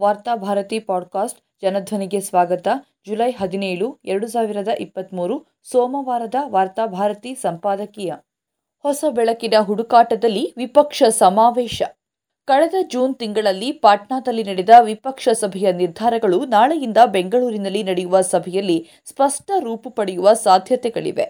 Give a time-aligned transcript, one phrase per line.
[0.00, 2.68] Varthabharati podcast ಜನಧ್ವನಿಗೆ ಸ್ವಾಗತ.
[3.06, 8.12] July ಹದಿನೇಳು, ಎರಡು ಸಾವಿರದ ಇಪ್ಪತ್ತ್ಮೂರು ಸೋಮವಾರದ ವಾರ್ತಾಭಾರತಿ ಸಂಪಾದಕೀಯ.
[8.78, 11.82] ಹೊಸ ಬೆಳಕಿನ ಹುಡುಕಾಟದಲ್ಲಿ ವಿಪಕ್ಷ ಸಮಾವೇಶ.
[12.44, 20.32] ಕಳೆದ ಜೂನ್ ತಿಂಗಳಲ್ಲಿ ಪಾಟ್ನಾದಲ್ಲಿ ನಡೆದ ವಿಪಕ್ಷ ಸಭೆಯ ನಿರ್ಧಾರಗಳು ನಾಳೆಯಿಂದ ಬೆಂಗಳೂರಿನಲ್ಲಿ ನಡೆಯುವ ಸಭೆಯಲ್ಲಿ ಸ್ಪಷ್ಟ ರೂಪು ಪಡೆಯುವ
[20.32, 21.22] ಸಾಧ್ಯತೆಗಳಿವೆ.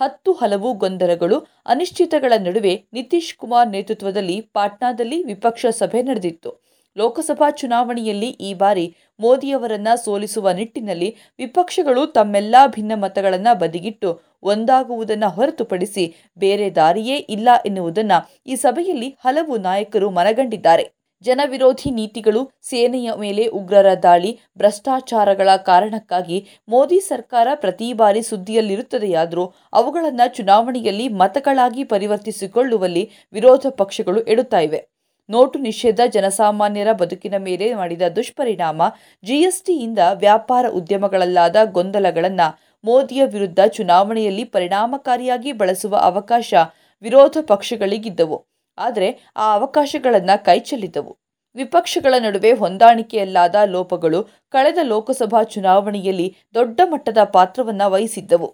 [0.00, 6.69] ಹತ್ತು ಹಲವು ಗೊಂದಲಗಳು, ಅನಿಶ್ಚಿತಗಳ ನಡುವೆ ನಿತೀಶ್ ಕುಮಾರ್ ನೇತೃತ್ವದಲ್ಲಿ ಪಾಟ್ನಾದಲ್ಲಿ ವಿಪಕ್ಷ ಸಭೆ ನಡೆದಿತ್ತು.
[6.96, 17.16] ಲೋಕಸಭಾ ಚುನಾವಣೆಯಲ್ಲಿ ಈ ಬಾರಿ ಮೋದಿಯವರನ್ನ ಸೋಲಿಸುವ ನಿಟ್ಟಿನಲ್ಲಿ ವಿಪಕ್ಷಗಳು ತಮ್ಮೆಲ್ಲಾ ಭಿನ್ನಮತಗಳನ್ನು ಬದಿಗಿಟ್ಟು ಒಂದಾಗುವುದನ್ನು ಹೊರತುಪಡಿಸಿ ಬೇರೆ ದಾರಿಯೇ
[17.16, 21.00] ಇಲ್ಲ ಎನ್ನುವುದನ್ನು ಈ ಸಭೆಯಲ್ಲಿ ಹಲವು ನಾಯಕರು ಮನಗಂಡಿದ್ದಾರೆ.
[21.22, 31.08] ಜನವಿರೋಧಿ ನೀತಿಗಳು ಸೇನೆಯ ಮೇಲೆ ಉಗ್ರರ ದಾಳಿ, ಭ್ರಷ್ಟಾಚಾರಗಳ ಕಾರಣಕ್ಕಾಗಿ ಮೋದಿ ಸರ್ಕಾರ ಪ್ರತಿ ಬಾರಿ ಸುದ್ದಿಯಲ್ಲಿರುತ್ತದೆಯಾದರೂ ಅವುಗಳನ್ನು ಚುನಾವಣೆಯಲ್ಲಿ
[31.08, 34.99] ಮತಗಳಾಗಿ ಪರಿವರ್ತಿಸಿಕೊಳ್ಳುವಲ್ಲಿ ವಿರೋಧ ಪಕ್ಷಗಳು ಎಡುತ್ತಾ ಇವೆ.
[35.30, 38.82] ನೋಟು ನಿಷೇಧ ಜನಸಾಮಾನ್ಯರ ಬದುಕಿನ ಮೇಲೆ ಮಾಡಿದ ದುಷ್ಪರಿಣಾಮ
[39.24, 42.48] ಜಿಎಸ್ಟಿಯಿಂದ ವ್ಯಾಪಾರ ಉದ್ಯಮಗಳಲ್ಲಾದ ಗೊಂದಲಗಳನ್ನು
[42.84, 46.54] ಮೋದಿಯ ವಿರುದ್ಧ ಚುನಾವಣೆಯಲ್ಲಿ ಪರಿಣಾಮಕಾರಿಯಾಗಿ ಬಳಸುವ ಅವಕಾಶ
[47.02, 48.46] ವಿರೋಧ ಪಕ್ಷಗಳಿಗಿದ್ದವು.
[48.78, 51.18] ಆದರೆ ಆ ಅವಕಾಶಗಳನ್ನು ಕೈಚೆಲ್ಲಿದ್ದವು.
[51.54, 58.48] ವಿಪಕ್ಷಗಳ ನಡುವೆ ಹೊಂದಾಣಿಕೆಯಲ್ಲಾದ ಲೋಪಗಳು ಕಳೆದ ಲೋಕಸಭಾ ಚುನಾವಣೆಯಲ್ಲಿ ದೊಡ್ಡ ಮಟ್ಟದ ಪಾತ್ರವನ್ನು ವಹಿಸಿದ್ದವು.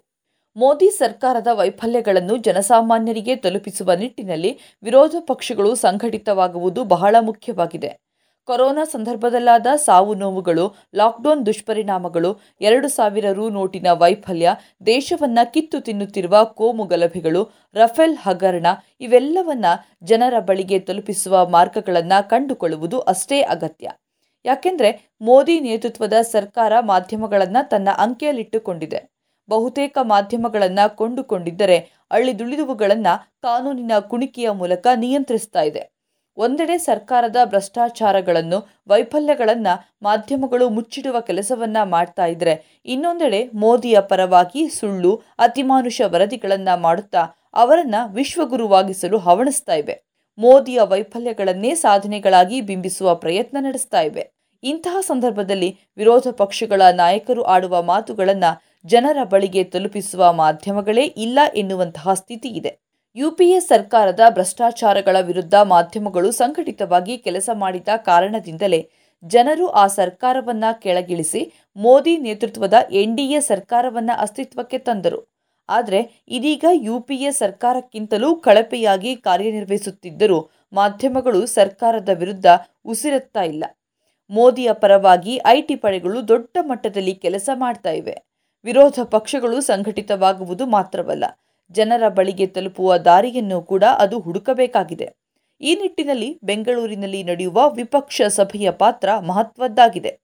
[0.57, 8.07] ಮೋದಿ ಸರ್ಕಾರದ ವೈಫಲ್ಯಗಳನ್ನು ಜನಸಾಮಾನ್ಯರಿಗೆ ತಲುಪಿಸುವ ನಿಟ್ಟಿನಲ್ಲಿ ವಿರೋಧ ಪಕ್ಷಗಳು ಸಂಘಟಿತವಾಗುವುದು ಬಹಳ ಮುಖ್ಯವಾಗಿದೆ.
[8.43, 14.55] ಕೊರೋನಾ ಸಂದರ್ಭದಲ್ಲಾದ ಸಾವು ನೋವುಗಳು, ಲಾಕ್ಡೌನ್ ದುಷ್ಪರಿಣಾಮಗಳು, ಎರಡು ಸಾವಿರ ರು ನೋಟಿನ ವೈಫಲ್ಯ,
[14.85, 18.67] ದೇಶವನ್ನ ಕಿತ್ತು ತಿನ್ನುತ್ತಿರುವ ಕೋಮು ಗಲಭೆಗಳು, ರಫೇಲ್ ಹಗರಣ
[19.01, 19.65] ಇವೆಲ್ಲವನ್ನ
[20.03, 23.91] ಜನರ ಬಳಿಗೆ ತಲುಪಿಸುವ ಮಾರ್ಗಗಳನ್ನು ಕಂಡುಕೊಳ್ಳುವುದು ಅಷ್ಟೇ ಅಗತ್ಯ.
[24.45, 29.16] ಯಾಕೆಂದರೆ ಮೋದಿ ನೇತೃತ್ವದ ಸರ್ಕಾರ ಮಾಧ್ಯಮಗಳನ್ನು ತನ್ನ ಅಂಕೆಯಲ್ಲಿಟ್ಟುಕೊಂಡಿದೆ.
[29.49, 31.77] ಬಹುತೇಕ ಮಾಧ್ಯಮಗಳನ್ನು ಕೊಂಡುಕೊಂಡಿದ್ದರೆ
[32.11, 35.97] ಅಳಿದುಳಿದವುಗಳನ್ನು ಕಾನೂನಿನ ಕುಣಿಕೆಯ ಮೂಲಕ ನಿಯಂತ್ರಿಸ್ತಾ ಇದೆ.
[36.37, 46.81] ಒಂದೆಡೆ ಸರ್ಕಾರದ ಭ್ರಷ್ಟಾಚಾರಗಳನ್ನು, ವೈಫಲ್ಯಗಳನ್ನು ಮಾಧ್ಯಮಗಳು ಮುಚ್ಚಿಡುವ ಕೆಲಸವನ್ನ ಮಾಡ್ತಾ ಇದ್ದರೆ ಇನ್ನೊಂದೆಡೆ ಮೋದಿಯ ಪರವಾಗಿ ಸುಳ್ಳು, ಅತಿಮಾನುಷ ವರದಿಗಳನ್ನು
[46.81, 47.19] ಮಾಡುತ್ತಾ
[47.53, 50.01] ಅವರನ್ನು ವಿಶ್ವಗುರುವಾಗಿಸಲು ಹವಣಿಸ್ತಾ ಇವೆ.
[50.37, 54.37] ಮೋದಿಯ ವೈಫಲ್ಯಗಳನ್ನೇ ಸಾಧನೆಗಳಾಗಿ ಬಿಂಬಿಸುವ ಪ್ರಯತ್ನ ನಡೆಸ್ತಾ ಇವೆ.
[54.63, 62.71] ಇಂತಹ ಸಂದರ್ಭದಲ್ಲಿ ವಿರೋಧ ಪಕ್ಷಗಳ ನಾಯಕರು ಆಡುವ ಮಾತುಗಳನ್ನು ಜನರ ಬಳಿಗೆ ತಲುಪಿಸುವ ಮಾಧ್ಯಮಗಳೇ ಇಲ್ಲ ಎನ್ನುವಂತಹ ಸ್ಥಿತಿ ಇದೆ.
[63.15, 68.89] ಯುಪಿಎ ಸರ್ಕಾರದ ಭ್ರಷ್ಟಾಚಾರಗಳ ವಿರುದ್ಧ ಮಾಧ್ಯಮಗಳು ಸಂಘಟಿತವಾಗಿ ಕೆಲಸ ಮಾಡಿದ ಕಾರಣದಿಂದಲೇ
[69.23, 71.41] ಜನರು ಆ ಸರ್ಕಾರವನ್ನ ಕೆಳಗಿಳಿಸಿ
[71.75, 75.19] ಮೋದಿ ನೇತೃತ್ವದ ಎನ್ಡಿಎ ಸರ್ಕಾರವನ್ನ ಅಸ್ತಿತ್ವಕ್ಕೆ ತಂದರು.
[75.69, 80.39] ಆದರೆ ಇದೀಗ ಯುಪಿಎ ಸರ್ಕಾರಕ್ಕಿಂತಲೂ ಕಳಪೆಯಾಗಿ ಕಾರ್ಯನಿರ್ವಹಿಸುತ್ತಿದ್ದರೂ
[80.73, 82.45] ಮಾಧ್ಯಮಗಳು ಸರ್ಕಾರದ ವಿರುದ್ಧ
[82.85, 83.63] ಉಸಿರತ್ತಾ ಇಲ್ಲ.
[84.29, 87.89] ಮೋದಿಯ ಪರವಾಗಿ ಐಟಿ ಪಡೆಗಳು ದೊಡ್ಡ ಮಟ್ಟದಲ್ಲಿ ಕೆಲಸ ಮಾಡ್ತಾ
[88.65, 91.25] ವಿರೋಧ ಪಕ್ಷಗಳು ಸಂಘಟಿತವಾಗುವುದು ಮಾತ್ರವಲ್ಲ,
[91.71, 95.07] ಜನರ ಬಳಿಗೆ ತಲುಪುವ ದಾರಿಯನ್ನು ಕೂಡ ಅದು ಹುಡುಕಬೇಕಾಗಿದೆ.
[95.61, 100.19] ಈ ನಿಟ್ಟಿನಲ್ಲಿ ಬೆಂಗಳೂರಿನಲ್ಲಿ ನಡೆಯುವ ವಿಪಕ್ಷ ಸಭೆಯ ಪಾತ್ರ ಮಹತ್ವದ್ದಾಗಿದೆ.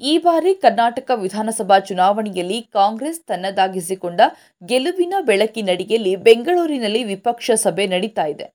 [0.00, 4.20] ಈ ಬಾರಿ ಕರ್ನಾಟಕ ವಿಧಾನಸಭಾ ಚುನಾವಣೆಯಲ್ಲಿ ಕಾಂಗ್ರೆಸ್ ತನ್ನದಾಗಿಸಿಕೊಂಡ
[4.66, 8.46] ಗೆಲುವಿನ ಬೆಳಕಿನಡಿಯಲ್ಲಿ ಬೆಂಗಳೂರಿನಲ್ಲಿ ವಿಪಕ್ಷ ಸಭೆ ನಡೀತಾ ಇದೆ.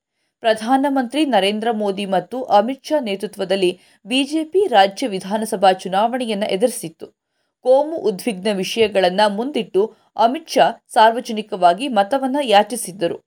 [0.42, 3.72] ಪ್ರಧಾನಮಂತ್ರಿ ನರೇಂದ್ರ ಮೋದಿ ಮತ್ತು ಅಮಿತ್ ಶಾ ನೇತೃತ್ವದಲ್ಲಿ
[4.06, 7.21] ಬಿಜೆಪಿ ರಾಜ್ಯ ವಿಧಾನಸಭಾ ಚುನಾವಣೆಯನ್ನು ಎದುರಿಸಿತ್ತು.
[7.66, 13.18] ಕೋಮು ಉದ್ವಿಗ್ನ ವಿಷಯಗಳನ್ನು ಮುಂದಿಟ್ಟು ಅಮಿತ್ ಶಾ ಸಾರ್ವಜನಿಕವಾಗಿ ಮತವನ್ನು ಯಾಚಿಸಿದ್ದರು.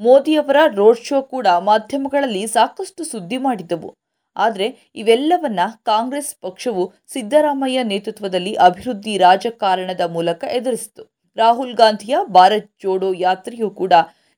[0.00, 3.94] ಮೋದಿಯವರ ರೋಡ್ ಶೋ ಕೂಡ ಮಾಧ್ಯಮಗಳಲ್ಲಿ ಸಾಕಷ್ಟು ಸುದ್ದಿ ಮಾಡಿದ್ದವು.
[4.36, 11.02] ಆದರೆ ಇವೆಲ್ಲವನ್ನ ಕಾಂಗ್ರೆಸ್ ಪಕ್ಷವು ಸಿದ್ದರಾಮಯ್ಯ ನೇತೃತ್ವದಲ್ಲಿ ಅಭಿವೃದ್ಧಿ ರಾಜಕಾರಣದ ಮೂಲಕ ಎದುರಿಸಿತು.
[11.36, 13.92] ರಾಹುಲ್ ಗಾಂಧಿಯ ಭಾರತ್ ಜೋಡೋ ಯಾತ್ರೆಯೂ ಕೂಡ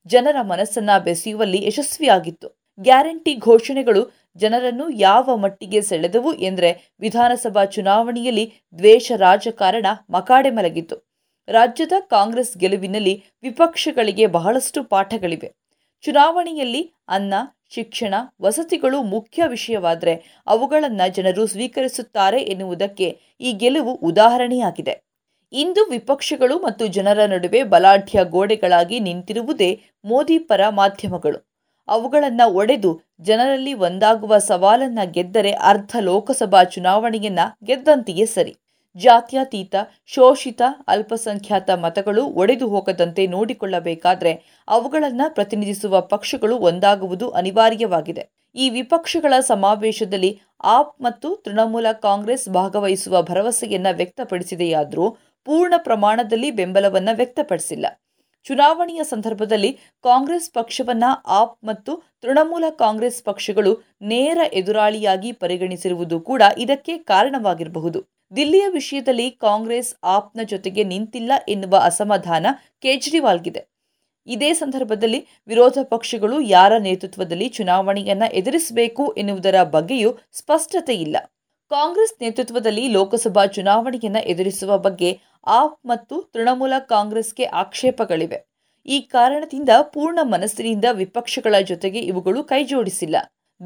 [0.06, 2.48] ಜನರ ಮನಸ್ಸನ್ನ ಬೆಸೆಯುವಲ್ಲಿ ಯಶಸ್ವಿಯಾಗಿತ್ತು.
[2.78, 4.02] ಗ್ಯಾರಂಟಿ ಘೋಷಣೆಗಳು
[4.36, 11.12] ಜನರನ್ನು ಯಾವ ಮಟ್ಟಿಗೆ ಸೆಳೆದವು ಎಂದರೆ ವಿಧಾನಸಭಾ ಚುನಾವಣೆಯಲ್ಲಿ ದ್ವೇಷ ರಾಜಕಾರಣ ಮಕಾಡೆ ಮಲಗಿತ್ತು.
[11.48, 15.52] ರಾಜ್ಯದ ಕಾಂಗ್ರೆಸ್ ಗೆಲುವಿನಲ್ಲಿ ವಿಪಕ್ಷಗಳಿಗೆ ಬಹಳಷ್ಟು ಪಾಠಗಳಿವೆ.
[16.00, 17.34] ಚುನಾವಣೆಯಲ್ಲಿ ಅನ್ನ,
[17.70, 25.02] ಶಿಕ್ಷಣ, ವಸತಿಗಳು ಮುಖ್ಯ ವಿಷಯವಾದರೆ ಅವುಗಳನ್ನು ಜನರು ಸ್ವೀಕರಿಸುತ್ತಾರೆ ಎನ್ನುವುದಕ್ಕೆ ಈ ಗೆಲುವು ಉದಾಹರಣೆಯಾಗಿದೆ.
[25.52, 31.51] ಇಂದು ವಿಪಕ್ಷಗಳು ಮತ್ತು ಜನರ ನಡುವೆ ಬಲಾಢ್ಯ ಗೋಡೆಗಳಾಗಿ ನಿಂತಿರುವುದೇ ಮೋದಿ ಪರ ಮಾಧ್ಯಮಗಳು.
[31.88, 38.56] ಅವುಗಳನ್ನು ಒಡೆದು ಜನರಲ್ಲಿ ಒಂದಾಗುವ ಸವಾಲನ್ನ ಗೆದ್ದರೆ ಅರ್ಧ ಲೋಕಸಭಾ ಚುನಾವಣೆಯನ್ನ ಗೆದ್ದಂತೆಯೇ ಸರಿ.
[38.96, 39.74] ಜಾತ್ಯತೀತ,
[40.06, 48.30] ಶೋಷಿತ, ಅಲ್ಪಸಂಖ್ಯಾತ ಮತಗಳು ಒಡೆದು ಹೋಗದಂತೆ ನೋಡಿಕೊಳ್ಳಬೇಕಾದರೆ ಅವುಗಳನ್ನು ಪ್ರತಿನಿಧಿಸುವ ಪಕ್ಷಗಳು ಒಂದಾಗುವುದು ಅನಿವಾರ್ಯವಾಗಿದೆ.
[48.54, 55.10] ಈ ವಿಪಕ್ಷಗಳ ಸಮಾವೇಶದಲ್ಲಿ ಆಪ್ ಮತ್ತು ತೃಣಮೂಲ ಕಾಂಗ್ರೆಸ್ ಭಾಗವಹಿಸುವ ಭರವಸೆಯನ್ನ ವ್ಯಕ್ತಪಡಿಸಿದೆಯಾದರೂ
[55.44, 58.01] ಪೂರ್ಣ ಪ್ರಮಾಣದಲ್ಲಿ ಬೆಂಬಲವನ್ನು ವ್ಯಕ್ತಪಡಿಸಿಲ್ಲ.
[58.44, 61.92] ಚುನಾವಣೆಯ ಸಂದರ್ಭದಲ್ಲಿ ಕಾಂಗ್ರೆಸ್ ಪಕ್ಷವನ್ನ ಆಪ್ ಮತ್ತು
[62.22, 63.72] ತೃಣಮೂಲ ಕಾಂಗ್ರೆಸ್ ಪಕ್ಷಗಳು
[64.02, 68.00] ನೇರ ಎದುರಾಳಿಯಾಗಿ ಪರಿಗಣಿಸಿರುವುದು ಕೂಡ ಇದಕ್ಕೆ ಕಾರಣವಾಗಿರಬಹುದು.
[68.36, 72.46] ದಿಲ್ಲಿಯ ವಿಷಯದಲ್ಲಿ ಕಾಂಗ್ರೆಸ್ ಆಪ್ನ ಜೊತೆಗೆ ನಿಂತಿಲ್ಲ ಎನ್ನುವ ಅಸಮಾಧಾನ
[72.80, 73.62] ಕೇಜ್ರಿವಾಲ್ಗಿದೆ.
[74.26, 81.16] ಇದೇ ಸಂದರ್ಭದಲ್ಲಿ ವಿರೋಧ ಪಕ್ಷಗಳು ಯಾರ ನೇತೃತ್ವದಲ್ಲಿ ಚುನಾವಣೆಯನ್ನು ಎದುರಿಸಬೇಕು ಎನ್ನುವುದರ ಬಗ್ಗೆಯೂ ಸ್ಪಷ್ಟತೆ ಇಲ್ಲ
[81.70, 85.10] ಕಾಂಗ್ರೆಸ್ ನೇತೃತ್ವದಲ್ಲಿ ಲೋಕಸಭಾ ಚುನಾವಣೆಯನ್ನು ಎದುರಿಸುವ ಬಗ್ಗೆ
[85.46, 88.46] ಆಪ್ ಮತ್ತು ತೃಣಮೂಲ ಕಾಂಗ್ರೆಸ್ಗೆ ಆಕ್ಷೇಪಗಳಿವೆ.
[88.86, 93.16] ಈ ಕಾರಣದಿಂದ ಪೂರ್ಣ ಮನಸ್ಸಿನಿಂದ ವಿಪಕ್ಷಗಳ ಜೊತೆಗೆ ಇವುಗಳು ಕೈಜೋಡಿಸಿಲ್ಲ.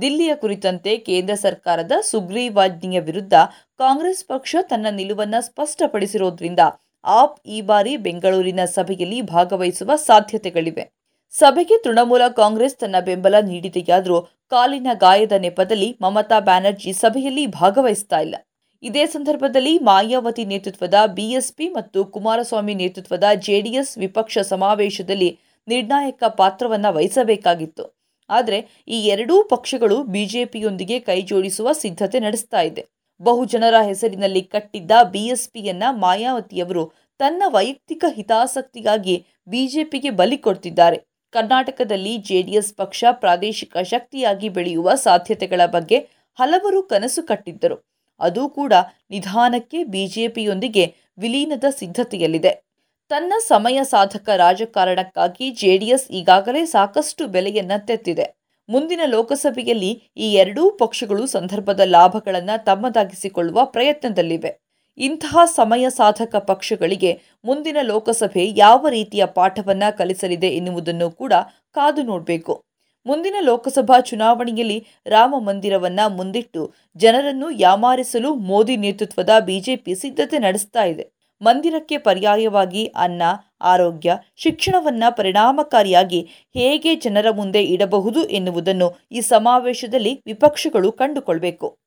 [0.02, 3.34] ದಿಲ್ಲಿಯ ಕುರಿತಂತೆ ಕೇಂದ್ರ ಸರ್ಕಾರದ ಸುಗ್ರೀವಾಜ್ಞೆಯ ವಿರುದ್ಧ
[3.78, 6.58] ಕಾಂಗ್ರೆಸ್ ಪಕ್ಷ ತನ್ನ ನಿಲುವನ್ನು ಸ್ಪಷ್ಟಪಡಿಸಿರೋದ್ರಿಂದ
[7.04, 10.90] ಆಪ್ ಈ ಬಾರಿ ಬೆಂಗಳೂರಿನ ಸಭೆಯಲ್ಲಿ ಭಾಗವಹಿಸುವ ಸಾಧ್ಯತೆಗಳಿವೆ.
[11.30, 18.34] ಸಭೆಗೆ ತೃಣಮೂಲ ಕಾಂಗ್ರೆಸ್ ತನ್ನ ಬೆಂಬಲ ನೀಡಿದೆಯಾದರೂ ಕಾಲಿನ ಗಾಯದ ನೆಪದಲ್ಲಿ ಮಮತಾ ಬ್ಯಾನರ್ಜಿ ಸಭೆಯಲ್ಲಿ ಭಾಗವಹಿಸ್ತಾ ಇಲ್ಲ.
[18.82, 25.38] ಇದೇ ಸಂದರ್ಭದಲ್ಲಿ ಮಾಯಾವತಿ ನೇತೃತ್ವದ ಬಿಎಸ್ಪಿ ಮತ್ತು ಕುಮಾರಸ್ವಾಮಿ ನೇತೃತ್ವದ ಜೆಡಿಎಸ್ ವಿಪಕ್ಷ ಸಮಾವೇಶದಲ್ಲಿ
[25.68, 27.84] ನಿರ್ಣಾಯಕ ಪಾತ್ರವನ್ನು ವಹಿಸಬೇಕಾಗಿತ್ತು.
[28.30, 28.58] ಆದರೆ
[28.88, 32.82] ಈ ಎರಡೂ ಪಕ್ಷಗಳು ಬಿಜೆಪಿಯೊಂದಿಗೆ ಕೈಜೋಡಿಸುವ ಸಿದ್ಧತೆ ನಡೆಸ್ತಾ ಇದೆ.
[33.20, 40.98] ಬಹುಜನರ ಹೆಸರಿನಲ್ಲಿ ಕಟ್ಟಿದ್ದ ಬಿಎಸ್ಪಿಯನ್ನ ಮಾಯಾವತಿಯವರು ತನ್ನ ವೈಯಕ್ತಿಕ ಹಿತಾಸಕ್ತಿಗಾಗಿ ಬಿಜೆಪಿಗೆ ಬಲಿ ಕೊಡ್ತಿದ್ದಾರೆ.
[41.32, 45.98] ಕರ್ನಾಟಕದಲ್ಲಿ ಜೆಡಿಎಸ್ ಪಕ್ಷ ಪ್ರಾದೇಶಿಕ ಶಕ್ತಿಯಾಗಿ ಬೆಳೆಯುವ ಸಾಧ್ಯತೆಗಳ ಬಗ್ಗೆ
[46.38, 47.76] ಹಲವರು ಕನಸು ಕಟ್ಟಿದ್ದರು.
[48.18, 48.72] ಅದು ಕೂಡ
[49.10, 52.66] ನಿಧಾನಕ್ಕೆ ಬಿಜೆಪಿಯೊಂದಿಗೆ ವಿಲೀನದ ಸಿದ್ಧತೆಯಲ್ಲಿದೆ.
[53.08, 58.36] ತನ್ನ ಸಮಯ ಸಾಧಕ ರಾಜಕಾರಣಕ್ಕಾಗಿ ಜೆಡಿಎಸ್ ಈಗಾಗಲೇ ಸಾಕಷ್ಟು ಬೆಲೆಯನ್ನ ತೆತ್ತಿದೆ.
[58.68, 64.60] ಮುಂದಿನ ಲೋಕಸಭೆಯಲ್ಲಿ ಈ ಎರಡೂ ಪಕ್ಷಗಳು ಸಂದರ್ಭದ ಲಾಭಗಳನ್ನು ತಮ್ಮದಾಗಿಸಿಕೊಳ್ಳುವ ಪ್ರಯತ್ನದಲ್ಲಿವೆ.
[64.98, 71.32] ಇಂತಹ ಸಮಯ ಸಾಧಕ ಪಕ್ಷಗಳಿಗೆ ಮುಂದಿನ ಲೋಕಸಭೆ ಯಾವ ರೀತಿಯ ಪಾಠವನ್ನ ಕಲಿಸಲಿದೆ ಎನ್ನುವುದನ್ನು ಕೂಡ
[71.72, 72.64] ಕಾದು ನೋಡಬೇಕು.
[73.06, 81.10] ಮುಂದಿನ ಲೋಕಸಭಾ ಚುನಾವಣೆಯಲ್ಲಿ ರಾಮ ಮಂದಿರವನ್ನ ಮುಂದಿಟ್ಟು ಜನರನ್ನು ಯಾಮಾರಿಸಲು ಮೋದಿ ನೇತೃತ್ವದ ಬಿಜೆಪಿ ಸಿದ್ಧತೆ ನಡೆಸ್ತಾ ಇದೆ.
[81.42, 83.22] ಮಂದಿರಕ್ಕೆ ಪರ್ಯಾಯವಾಗಿ ಅನ್ನ,
[83.60, 91.78] ಆರೋಗ್ಯ, ಶಿಕ್ಷಣವನ್ನ ಪರಿಣಾಮಕಾರಿಯಾಗಿ ಹೇಗೆ ಜನರ ಮುಂದೆ ಇಡಬಹುದು ಎನ್ನುವುದನ್ನು ಈ ಸಮಾವೇಶದಲ್ಲಿ ವಿಪಕ್ಷಗಳು ಕಂಡುಕೊಳ್ಬೇಕು.